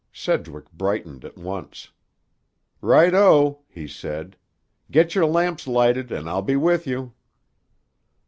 Sedgwick 0.11 0.71
brightened 0.71 1.23
at 1.23 1.37
once. 1.37 1.89
"Right 2.81 3.13
o!" 3.13 3.61
he 3.69 3.87
said. 3.87 4.35
"Get 4.89 5.13
your 5.13 5.27
lamps 5.27 5.67
lighted 5.67 6.11
and 6.11 6.27
I'll 6.27 6.41
be 6.41 6.55
with 6.55 6.87
you." 6.87 7.13